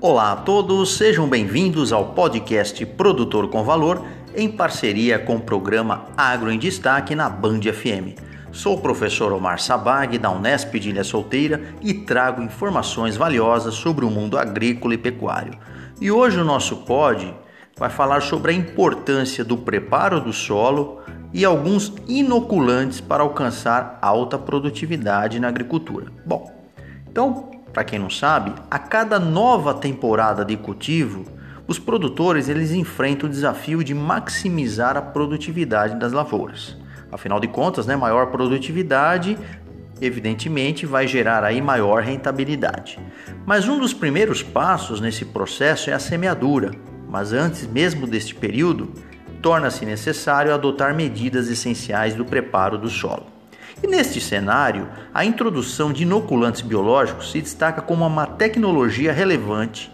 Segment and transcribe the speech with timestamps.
[0.00, 6.04] Olá a todos, sejam bem-vindos ao podcast Produtor com Valor, em parceria com o programa
[6.16, 8.16] Agro em Destaque na Band FM.
[8.52, 14.04] Sou o professor Omar Sabag, da Unesp de Ilha Solteira, e trago informações valiosas sobre
[14.04, 15.58] o mundo agrícola e pecuário.
[16.00, 17.34] E hoje o nosso pod
[17.76, 21.00] vai falar sobre a importância do preparo do solo
[21.34, 26.06] e alguns inoculantes para alcançar alta produtividade na agricultura.
[26.24, 26.56] Bom,
[27.10, 27.47] então
[27.78, 31.24] para quem não sabe, a cada nova temporada de cultivo,
[31.64, 36.76] os produtores eles enfrentam o desafio de maximizar a produtividade das lavouras.
[37.12, 39.38] Afinal de contas, né, maior produtividade
[40.00, 42.98] evidentemente vai gerar aí maior rentabilidade.
[43.46, 46.72] Mas um dos primeiros passos nesse processo é a semeadura.
[47.08, 48.92] Mas antes mesmo deste período,
[49.40, 53.37] torna-se necessário adotar medidas essenciais do preparo do solo.
[53.82, 59.92] E neste cenário, a introdução de inoculantes biológicos se destaca como uma tecnologia relevante,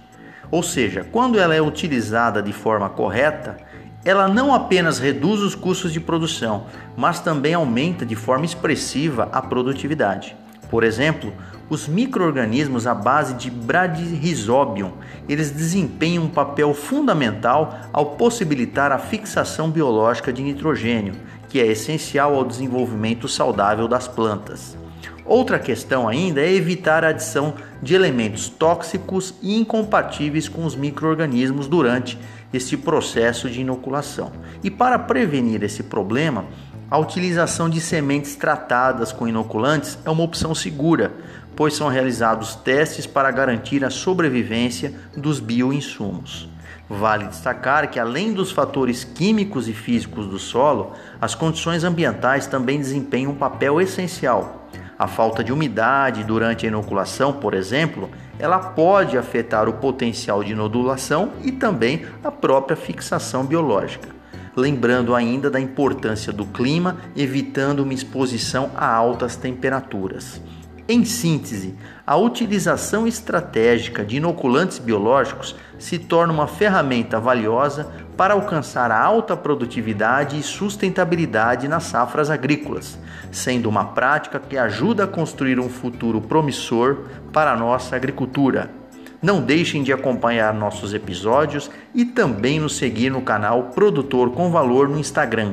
[0.51, 3.57] ou seja, quando ela é utilizada de forma correta,
[4.05, 9.43] ela não apenas reduz os custos de produção, mas também aumenta de forma expressiva a
[9.43, 10.37] produtividade.
[10.71, 11.33] Por exemplo,
[11.69, 14.93] os microorganismos à base de Bradyrhizobium,
[15.29, 21.15] eles desempenham um papel fundamental ao possibilitar a fixação biológica de nitrogênio,
[21.49, 24.77] que é essencial ao desenvolvimento saudável das plantas.
[25.25, 31.67] Outra questão ainda é evitar a adição de elementos tóxicos e incompatíveis com os microorganismos
[31.67, 32.19] durante
[32.53, 34.33] este processo de inoculação.
[34.63, 36.45] E para prevenir esse problema,
[36.91, 41.13] a utilização de sementes tratadas com inoculantes é uma opção segura,
[41.57, 46.49] pois são realizados testes para garantir a sobrevivência dos bioinsumos.
[46.89, 52.79] Vale destacar que, além dos fatores químicos e físicos do solo, as condições ambientais também
[52.79, 54.69] desempenham um papel essencial.
[54.99, 60.55] A falta de umidade durante a inoculação, por exemplo, ela pode afetar o potencial de
[60.55, 64.14] nodulação e também a própria fixação biológica.
[64.57, 70.41] Lembrando ainda da importância do clima, evitando uma exposição a altas temperaturas.
[70.87, 71.75] Em síntese,
[72.07, 79.35] a utilização estratégica de inoculantes biológicos se torna uma ferramenta valiosa para alcançar a alta
[79.35, 82.99] produtividade e sustentabilidade nas safras agrícolas,
[83.33, 86.99] sendo uma prática que ajuda a construir um futuro promissor
[87.33, 88.84] para a nossa agricultura.
[89.25, 94.89] Não deixem de acompanhar nossos episódios e também nos seguir no canal Produtor com Valor
[94.89, 95.53] no Instagram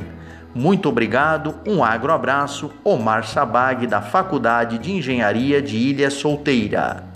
[0.54, 7.11] muito obrigado, um agro abraço, Omar Sabag, da Faculdade de Engenharia de Ilha Solteira.